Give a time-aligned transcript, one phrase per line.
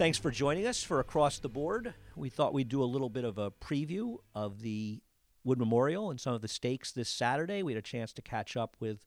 [0.00, 1.92] Thanks for joining us for Across the Board.
[2.16, 5.02] We thought we'd do a little bit of a preview of the
[5.44, 7.62] Wood Memorial and some of the stakes this Saturday.
[7.62, 9.04] We had a chance to catch up with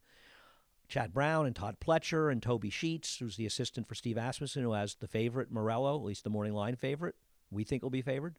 [0.88, 4.74] Chad Brown and Todd Pletcher and Toby Sheets, who's the assistant for Steve Asmussen, who
[4.74, 7.16] has the favorite, Morello, at least the morning line favorite.
[7.50, 8.38] We think will be favored.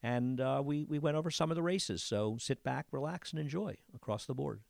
[0.00, 2.04] And uh, we, we went over some of the races.
[2.04, 4.60] So sit back, relax, and enjoy across the board.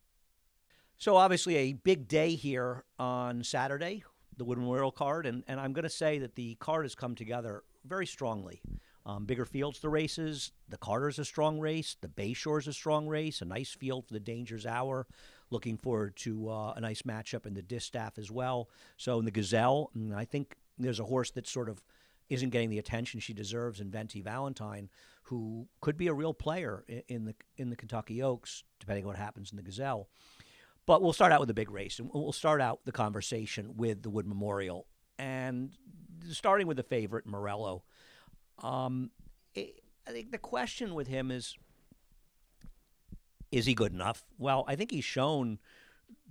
[0.97, 4.05] So, obviously, a big day here on Saturday,
[4.37, 5.27] the Wood Memorial card.
[5.27, 8.61] And, and I'm going to say that the card has come together very strongly.
[9.05, 10.51] Um, bigger fields, the races.
[10.69, 11.97] The Carter's a strong race.
[12.01, 13.41] The Bayshore's a strong race.
[13.41, 15.07] A nice field for the Danger's Hour.
[15.51, 18.69] Looking forward to uh, a nice matchup in the Distaff as well.
[18.97, 21.81] So in the Gazelle, mm, I think there's a horse that sort of
[22.29, 24.91] isn't getting the attention she deserves in Venti Valentine,
[25.23, 29.17] who could be a real player in the in the Kentucky Oaks, depending on what
[29.17, 30.09] happens in the Gazelle.
[30.87, 34.03] But we'll start out with the big race, and we'll start out the conversation with
[34.03, 34.87] the Wood Memorial,
[35.19, 35.71] and
[36.31, 37.83] starting with the favorite Morello.
[38.63, 39.11] Um,
[39.55, 41.57] it, I think the question with him is
[43.53, 44.25] is he good enough?
[44.39, 45.59] Well, I think he's shown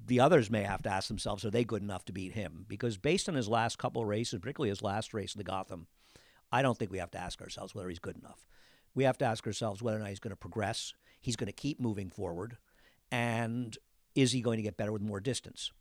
[0.05, 2.65] the others may have to ask themselves, are they good enough to beat him?
[2.67, 5.87] Because based on his last couple races, particularly his last race in the Gotham,
[6.51, 8.45] I don't think we have to ask ourselves whether he's good enough.
[8.93, 11.53] We have to ask ourselves whether or not he's going to progress, he's going to
[11.53, 12.57] keep moving forward,
[13.11, 13.77] and
[14.15, 15.71] is he going to get better with more distance?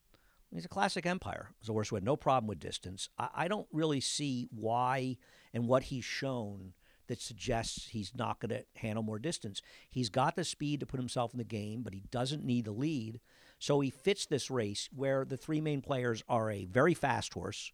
[0.53, 1.51] He's a classic Empire.
[1.59, 3.09] He's a horse who had no problem with distance.
[3.19, 5.17] I, I don't really see why
[5.53, 6.75] and what he's shown
[7.07, 9.63] that suggests he's not going to handle more distance.
[9.91, 12.73] He's got the speed to put himself in the game, but he doesn't need the
[12.73, 13.21] lead.
[13.59, 17.73] So he fits this race where the three main players are a very fast horse,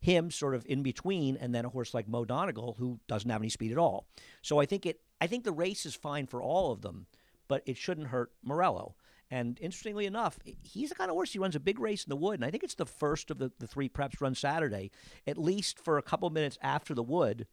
[0.00, 3.40] him sort of in between, and then a horse like Mo Donegal who doesn't have
[3.40, 4.06] any speed at all.
[4.40, 7.06] So I think it I think the race is fine for all of them,
[7.46, 8.96] but it shouldn't hurt Morello.
[9.32, 12.16] And interestingly enough, he's the kind of horse he runs a big race in the
[12.16, 12.34] wood.
[12.34, 14.90] And I think it's the first of the, the three preps run Saturday,
[15.26, 17.46] at least for a couple minutes after the wood.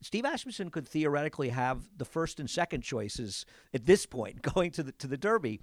[0.00, 3.44] Steve Asmussen could theoretically have the first and second choices
[3.74, 5.60] at this point going to the to the Derby.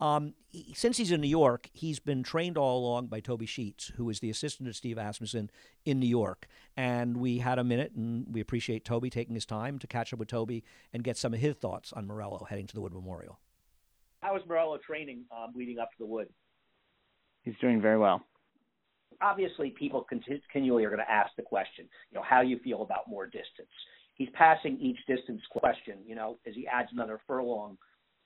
[0.00, 3.92] Um, he, since he's in New York, he's been trained all along by Toby Sheets,
[3.96, 5.48] who is the assistant of Steve Asmussen
[5.86, 6.46] in New York.
[6.76, 10.18] And we had a minute, and we appreciate Toby taking his time to catch up
[10.18, 10.62] with Toby
[10.92, 13.40] and get some of his thoughts on Morello heading to the Wood Memorial.
[14.20, 16.28] How is Morello training um, leading up to the Wood?
[17.42, 18.22] He's doing very well
[19.20, 23.08] obviously people continually are going to ask the question, you know, how you feel about
[23.08, 23.70] more distance.
[24.14, 27.76] He's passing each distance question, you know, as he adds another furlong.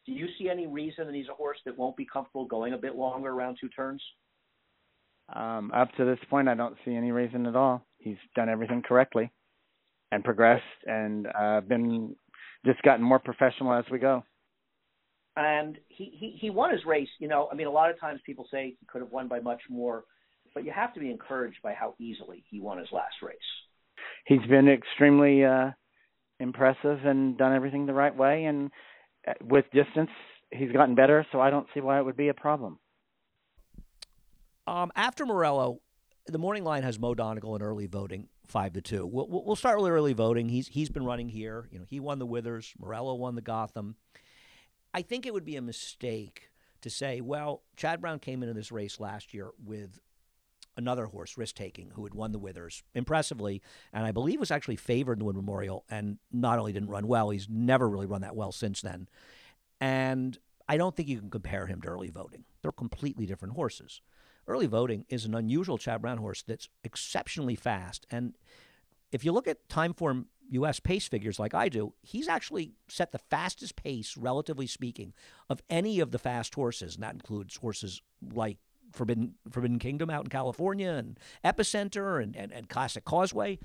[0.06, 2.78] Do you see any reason that he's a horse that won't be comfortable going a
[2.78, 4.02] bit longer around two turns?
[5.34, 7.84] Um, up to this point, I don't see any reason at all.
[7.98, 9.30] He's done everything correctly
[10.10, 12.16] and progressed and uh, been
[12.64, 14.24] just gotten more professional as we go.
[15.36, 17.08] And he, he he won his race.
[17.18, 19.40] You know, I mean, a lot of times people say he could have won by
[19.40, 20.04] much more
[20.54, 23.36] but you have to be encouraged by how easily he won his last race.
[24.26, 25.70] He's been extremely uh,
[26.38, 28.70] impressive and done everything the right way, and
[29.26, 30.10] uh, with distance,
[30.50, 31.26] he's gotten better.
[31.32, 32.78] So I don't see why it would be a problem.
[34.66, 35.80] Um, after Morello,
[36.26, 39.06] the morning line has Mo Donegal in early voting, five to two.
[39.06, 40.48] We'll, we'll start with early voting.
[40.48, 41.68] He's he's been running here.
[41.70, 42.72] You know, he won the Withers.
[42.78, 43.96] Morello won the Gotham.
[44.92, 46.50] I think it would be a mistake
[46.82, 50.00] to say, well, Chad Brown came into this race last year with
[50.76, 53.60] another horse, risk taking, who had won the Withers impressively,
[53.92, 57.06] and I believe was actually favored in the Wood Memorial, and not only didn't run
[57.06, 59.08] well, he's never really run that well since then.
[59.80, 62.44] And I don't think you can compare him to early voting.
[62.62, 64.00] They're completely different horses.
[64.46, 68.06] Early voting is an unusual Chad Brown horse that's exceptionally fast.
[68.10, 68.36] And
[69.12, 73.18] if you look at Timeform US pace figures like I do, he's actually set the
[73.18, 75.14] fastest pace, relatively speaking,
[75.48, 76.94] of any of the fast horses.
[76.94, 78.02] And that includes horses
[78.32, 78.58] like
[78.92, 83.58] Forbidden Forbidden Kingdom out in California and Epicenter and, and, and Classic Causeway.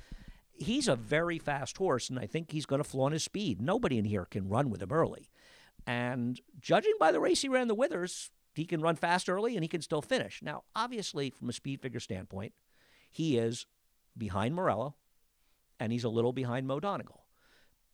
[0.53, 3.61] He's a very fast horse, and I think he's going to flaunt his speed.
[3.61, 5.29] Nobody in here can run with him early.
[5.85, 9.63] And judging by the race he ran the Withers, he can run fast early and
[9.63, 10.41] he can still finish.
[10.41, 12.53] Now, obviously, from a speed figure standpoint,
[13.11, 13.65] he is
[14.17, 14.95] behind Morello
[15.79, 17.25] and he's a little behind Mo Donegal.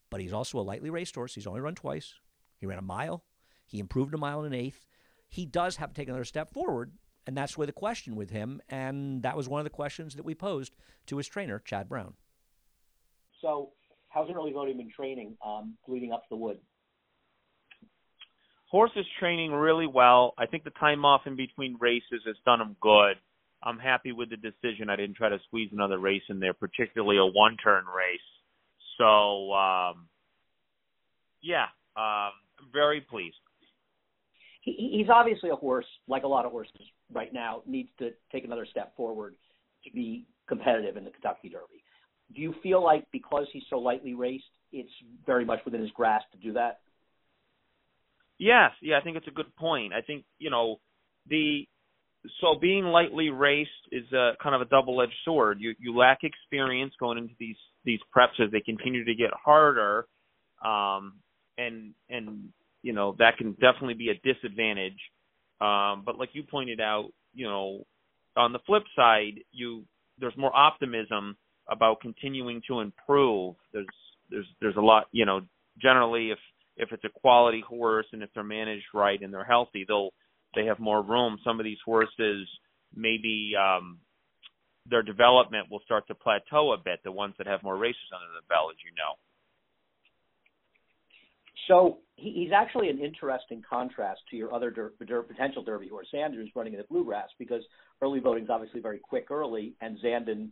[0.09, 1.35] But he's also a lightly raced horse.
[1.35, 2.15] He's only run twice.
[2.57, 3.23] He ran a mile.
[3.65, 4.85] He improved a mile and an eighth.
[5.29, 6.91] He does have to take another step forward,
[7.25, 10.25] and that's where the question with him, and that was one of the questions that
[10.25, 10.75] we posed
[11.07, 12.15] to his trainer, Chad Brown.
[13.41, 13.71] So,
[14.09, 16.59] how's early voting been training um, leading up to the wood?
[18.69, 20.33] Horse is training really well.
[20.37, 23.15] I think the time off in between races has done him good.
[23.63, 24.89] I'm happy with the decision.
[24.89, 28.19] I didn't try to squeeze another race in there, particularly a one turn race.
[28.97, 30.07] So, um,
[31.41, 31.65] yeah,
[31.95, 32.31] um,
[32.73, 33.35] very pleased.
[34.61, 36.81] He, he's obviously a horse, like a lot of horses
[37.11, 39.35] right now, needs to take another step forward
[39.83, 41.83] to be competitive in the Kentucky Derby.
[42.35, 44.91] do you feel like because he's so lightly raced, it's
[45.25, 46.79] very much within his grasp to do that?
[48.37, 49.93] Yes, yeah, I think it's a good point.
[49.93, 50.79] I think you know
[51.27, 51.67] the
[52.39, 55.57] so being lightly raced is a kind of a double-edged sword.
[55.59, 60.05] You you lack experience going into these these preps as they continue to get harder,
[60.63, 61.13] um,
[61.57, 62.49] and and
[62.83, 64.99] you know that can definitely be a disadvantage.
[65.59, 67.85] Um, but like you pointed out, you know,
[68.35, 69.83] on the flip side, you
[70.19, 71.35] there's more optimism
[71.69, 73.55] about continuing to improve.
[73.73, 73.85] There's
[74.29, 75.41] there's there's a lot, you know,
[75.81, 76.39] generally if
[76.77, 80.11] if it's a quality horse and if they're managed right and they're healthy, they'll
[80.55, 81.37] they have more room.
[81.43, 82.47] Some of these horses
[82.95, 83.99] maybe um
[84.89, 88.33] their development will start to plateau a bit, the ones that have more races under
[88.33, 89.13] the belt, as you know.
[91.67, 96.51] So he's actually an interesting contrast to your other der, der, potential Derby horse, Zandon,
[96.55, 97.61] running in the Bluegrass, because
[98.01, 100.49] early voting is obviously very quick early, and Zandon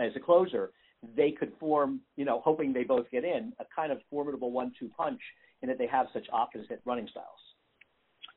[0.00, 0.72] as a closer,
[1.16, 4.90] they could form, you know, hoping they both get in, a kind of formidable one-two
[4.96, 5.20] punch
[5.62, 7.38] in that they have such opposite running styles.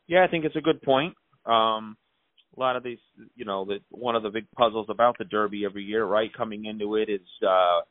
[0.08, 1.16] Yeah, I think it's a good point.
[1.46, 1.98] Um,
[2.56, 3.00] a lot of these,
[3.36, 6.66] you know, the, one of the big puzzles about the Derby every year, right, coming
[6.66, 7.82] into it is uh,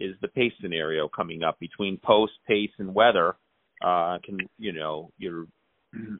[0.00, 3.36] is the pace scenario coming up between post, pace, and weather.
[3.82, 5.46] Uh, can you know your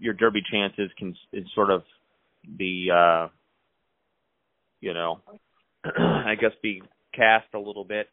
[0.01, 1.83] your Derby chances can is sort of
[2.57, 3.29] be uh,
[4.81, 5.21] you know
[5.85, 6.83] I guess be
[7.15, 8.09] cast a little bit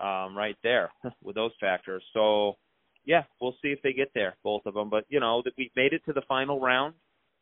[0.00, 0.90] um, right there
[1.22, 2.02] with those factors.
[2.14, 2.56] So
[3.06, 4.90] yeah, we'll see if they get there, both of them.
[4.90, 6.94] But you know that we made it to the final round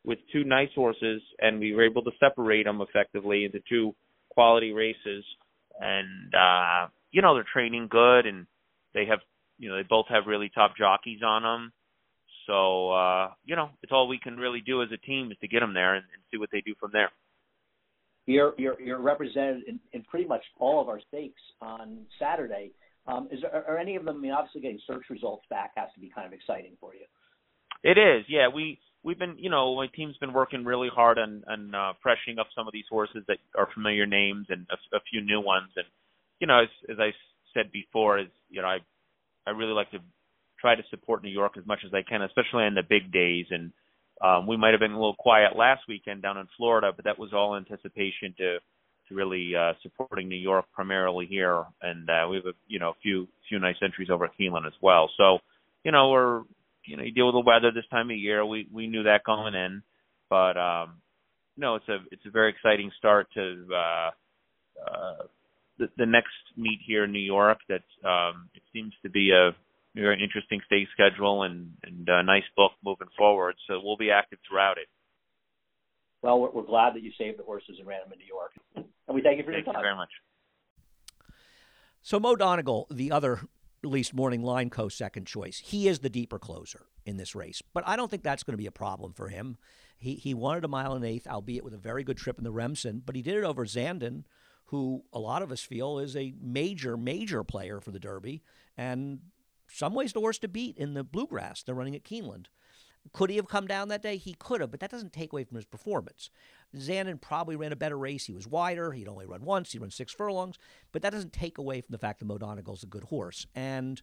[0.04, 3.94] with two nice horses, and we were able to separate them effectively into two
[4.30, 5.24] quality races.
[5.80, 8.46] And uh, you know they're training good, and
[8.92, 9.20] they have
[9.58, 11.72] you know they both have really top jockeys on them.
[12.46, 15.48] So uh, you know it's all we can really do as a team is to
[15.48, 17.10] get them there and, and see what they do from there.
[18.26, 22.72] You're you're, you're represented in, in pretty much all of our stakes on Saturday.
[23.06, 24.16] Um, is there, are any of them?
[24.16, 27.04] I mean, obviously, getting search results back has to be kind of exciting for you.
[27.82, 28.48] It is, yeah.
[28.48, 32.38] We we've been, you know, my team's been working really hard on on uh, freshening
[32.38, 35.70] up some of these horses that are familiar names and a, a few new ones.
[35.76, 35.86] And
[36.40, 37.10] you know, as, as I
[37.52, 38.78] said before, is you know, I
[39.46, 39.98] I really like to
[40.58, 43.46] try to support New York as much as I can, especially on the big days.
[43.50, 43.70] And
[44.22, 47.18] um, we might have been a little quiet last weekend down in Florida, but that
[47.18, 48.58] was all anticipation to
[49.10, 53.00] really uh, supporting New York primarily here, and uh, we have a you know a
[53.02, 55.10] few few nice entries over at Keeneland as well.
[55.16, 55.38] So,
[55.84, 56.42] you know, we're
[56.84, 58.44] you know you deal with the weather this time of year.
[58.44, 59.82] We we knew that going in,
[60.28, 61.00] but um,
[61.56, 64.10] no, it's a it's a very exciting start to uh,
[64.86, 65.22] uh,
[65.78, 67.58] the the next meet here in New York.
[67.68, 69.50] That um, it seems to be a
[69.94, 73.54] very interesting state schedule and and a nice book moving forward.
[73.68, 74.88] So we'll be active throughout it.
[76.22, 78.52] Well, we're glad that you saved the horses and ran them in New York,
[79.08, 79.82] and we thank you for thank your time.
[79.82, 80.10] Thank you very much.
[82.02, 83.40] So Mo Donegal, the other
[83.82, 87.62] at least morning line co second choice, he is the deeper closer in this race,
[87.72, 89.56] but I don't think that's going to be a problem for him.
[89.96, 92.52] He he wanted a mile and eighth, albeit with a very good trip in the
[92.52, 94.24] Remsen, but he did it over Zandon,
[94.66, 98.42] who a lot of us feel is a major major player for the Derby
[98.76, 99.20] and
[99.68, 101.62] some ways the horse to beat in the Bluegrass.
[101.62, 102.46] They're running at Keeneland.
[103.12, 104.16] Could he have come down that day?
[104.16, 106.30] He could have, but that doesn't take away from his performance.
[106.76, 108.26] Zandon probably ran a better race.
[108.26, 108.92] He was wider.
[108.92, 109.72] He'd only run once.
[109.72, 110.58] He run six furlongs,
[110.92, 113.46] but that doesn't take away from the fact that Mo Donegal's a good horse.
[113.54, 114.02] And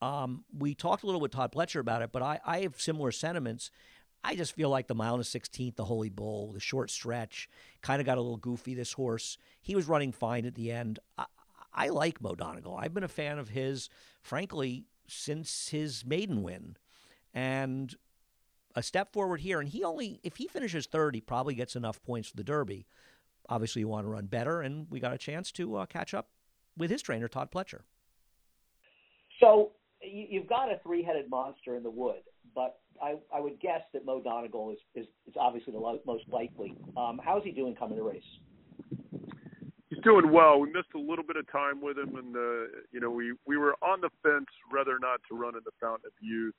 [0.00, 3.12] um, we talked a little with Todd Pletcher about it, but I, I have similar
[3.12, 3.70] sentiments.
[4.24, 7.48] I just feel like the mile and the 16th, the Holy Bull, the short stretch,
[7.82, 8.74] kind of got a little goofy.
[8.74, 10.98] This horse, he was running fine at the end.
[11.18, 11.26] I,
[11.74, 12.76] I like Mo Donegal.
[12.76, 13.88] I've been a fan of his,
[14.22, 16.76] frankly, since his maiden win.
[17.34, 17.94] And
[18.74, 22.02] a step forward here, and he only if he finishes third, he probably gets enough
[22.02, 22.86] points for the Derby.
[23.48, 26.28] Obviously, you want to run better, and we got a chance to uh, catch up
[26.76, 27.80] with his trainer, Todd Pletcher.
[29.40, 32.22] So you've got a three-headed monster in the wood,
[32.54, 36.24] but I, I would guess that Mo Donegal is, is, is obviously the lo- most
[36.30, 36.76] likely.
[36.96, 38.22] Um, how's he doing coming to race?
[39.90, 40.60] He's doing well.
[40.60, 43.58] We missed a little bit of time with him, and uh, you know we we
[43.58, 46.54] were on the fence whether or not to run in the Fountain of Youth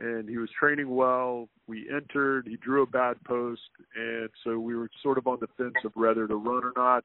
[0.00, 1.48] and he was training well.
[1.66, 3.62] We entered, he drew a bad post,
[3.96, 7.04] and so we were sort of on the fence of whether to run or not.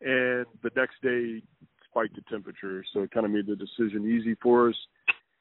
[0.00, 1.42] And the next day
[1.88, 4.76] spiked the temperature, so it kind of made the decision easy for us.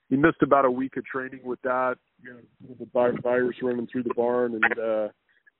[0.10, 3.88] He missed about a week of training with that, you know, with the virus running
[3.92, 5.08] through the barn, and uh,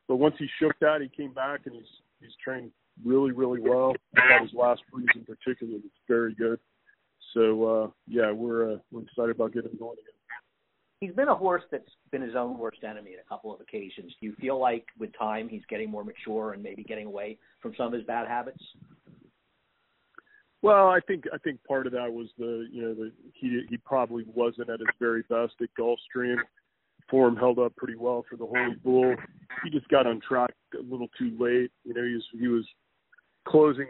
[0.08, 1.86] but once he shook that, he came back and he's
[2.20, 2.72] he's trained
[3.04, 3.94] really, really well.
[4.16, 6.60] I his last breeze in particular was very good.
[7.34, 10.13] So uh, yeah, we're uh, we're excited about getting going again
[11.00, 14.14] he's been a horse that's been his own worst enemy at a couple of occasions.
[14.20, 17.74] Do you feel like with time he's getting more mature and maybe getting away from
[17.78, 18.64] some of his bad habits?
[20.62, 23.78] Well, I think I think part of that was the you know the he he
[23.78, 26.38] probably wasn't at his very best at Gulfstream.
[27.10, 29.14] Form held up pretty well for the Holy Bull.
[29.64, 31.70] He just got on track a little too late.
[31.84, 32.66] You know, he was he was
[33.46, 33.88] closing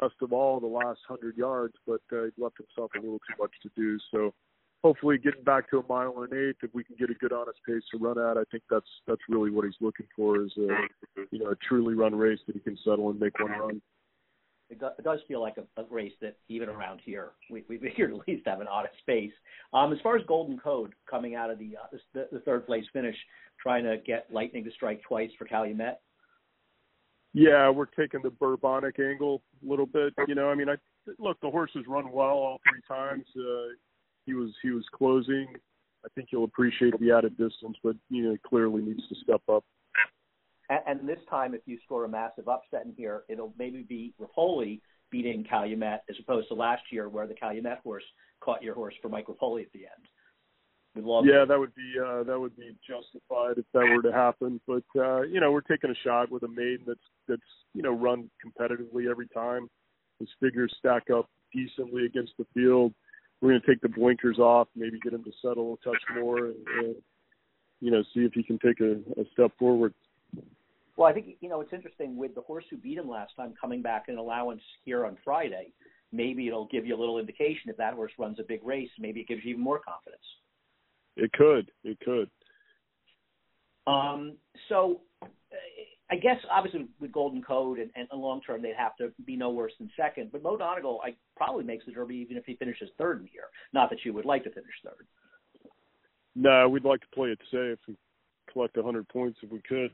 [0.00, 3.40] best of all the last hundred yards, but uh, he left himself a little too
[3.40, 3.96] much to do.
[4.10, 4.34] So
[4.82, 7.58] hopefully getting back to a mile and eighth, if we can get a good honest
[7.66, 10.68] pace to run at, I think that's that's really what he's looking for is a
[11.30, 13.82] you know a truly run race that he can settle and make one run.
[14.68, 17.78] It, do, it does feel like a, a race that even around here we we
[17.78, 19.32] figured at least have an honest pace.
[19.72, 22.84] Um, as far as Golden Code coming out of the, uh, the the third place
[22.92, 23.16] finish,
[23.60, 26.00] trying to get Lightning to strike twice for Calumet.
[27.32, 30.14] Yeah, we're taking the Bourbonic angle a little bit.
[30.26, 30.76] You know, I mean, I
[31.18, 33.24] look the horse has run well all three times.
[33.36, 33.74] Uh,
[34.46, 35.48] was he was closing.
[36.04, 39.64] I think you'll appreciate the added distance, but you know, clearly needs to step up.
[40.70, 44.14] And, and this time, if you score a massive upset in here, it'll maybe be
[44.20, 48.04] Repole beating Calumet as opposed to last year where the Calumet horse
[48.40, 50.06] caught your horse for Mike Repole at the end.
[51.26, 54.60] Yeah, that would be uh, that would be justified if that were to happen.
[54.66, 56.98] But uh, you know, we're taking a shot with a maiden that's
[57.28, 57.42] that's
[57.74, 59.68] you know run competitively every time.
[60.20, 62.94] His figures stack up decently against the field.
[63.40, 66.46] We're going to take the blinkers off, maybe get him to settle a touch more,
[66.46, 66.94] and, and
[67.80, 69.92] you know, see if he can take a, a step forward.
[70.96, 73.52] Well, I think you know it's interesting with the horse who beat him last time
[73.60, 75.72] coming back in allowance here on Friday.
[76.12, 78.88] Maybe it'll give you a little indication if that horse runs a big race.
[78.98, 80.22] Maybe it gives you even more confidence.
[81.16, 81.70] It could.
[81.84, 82.30] It could.
[83.86, 84.36] Um,
[84.68, 85.00] so
[86.26, 89.72] guess obviously with Golden Code and, and long term they'd have to be no worse
[89.78, 90.32] than second.
[90.32, 93.44] But Mo Donegal I probably makes the Derby even if he finishes third in here.
[93.72, 95.06] Not that you would like to finish third.
[96.34, 97.96] No, we'd like to play it safe and
[98.52, 99.92] collect a hundred points if we could.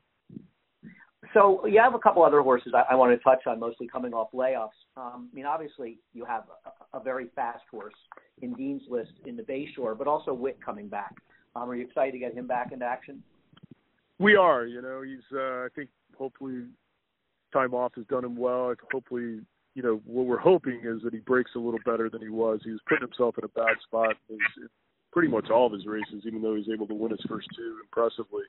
[1.35, 4.13] So you have a couple other horses I, I want to touch on, mostly coming
[4.13, 4.71] off layoffs.
[4.97, 6.45] Um, I mean, obviously you have
[6.93, 7.95] a, a very fast horse
[8.41, 11.15] in Dean's list in the Bayshore, but also Wit coming back.
[11.55, 13.23] Um, are you excited to get him back into action?
[14.19, 14.65] We are.
[14.65, 15.21] You know, he's.
[15.33, 16.65] Uh, I think hopefully
[17.53, 18.75] time off has done him well.
[18.93, 19.41] Hopefully,
[19.75, 22.61] you know, what we're hoping is that he breaks a little better than he was.
[22.65, 24.39] He was putting himself in a bad spot in
[25.13, 27.49] pretty much all of his races, even though he was able to win his first
[27.57, 28.45] two impressively.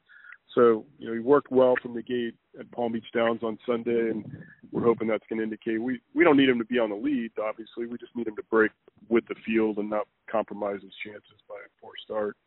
[0.55, 4.11] So, you know, he worked well from the gate at Palm Beach Downs on Sunday,
[4.11, 4.25] and
[4.71, 6.95] we're hoping that's going to indicate we we don't need him to be on the
[6.95, 7.31] lead.
[7.41, 8.71] Obviously, we just need him to break
[9.09, 12.37] with the field and not compromise his chances by a poor start.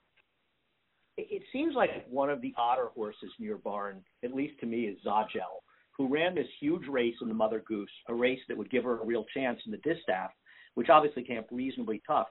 [1.16, 4.98] It seems like one of the odder horses your barn, at least to me, is
[5.04, 5.62] Zaajel,
[5.96, 9.00] who ran this huge race in the Mother Goose, a race that would give her
[9.00, 10.30] a real chance in the distaff,
[10.74, 12.26] which obviously came up reasonably tough.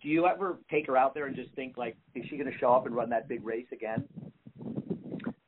[0.00, 2.58] Do you ever take her out there and just think like, is she going to
[2.58, 4.06] show up and run that big race again?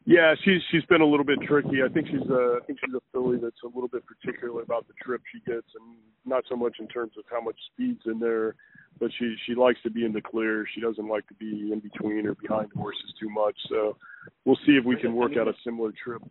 [0.04, 1.82] Yeah, she's she's been a little bit tricky.
[1.84, 4.88] I think she's a I think she's a filly that's a little bit particular about
[4.88, 5.96] the trip she gets, and
[6.26, 8.56] not so much in terms of how much speed's in there,
[9.00, 10.66] but she she likes to be in the clear.
[10.74, 13.56] She doesn't like to be in between or behind horses too much.
[13.68, 13.96] So
[14.44, 16.22] we'll see if we can work out a similar trip.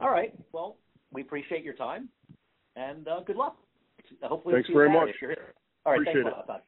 [0.00, 0.34] All right.
[0.52, 0.76] Well,
[1.12, 2.08] we appreciate your time,
[2.76, 3.56] and uh, good luck.
[4.22, 5.10] Hopefully, thanks very much.
[5.86, 6.00] All right.
[6.00, 6.46] Appreciate thanks it.
[6.48, 6.64] a lot.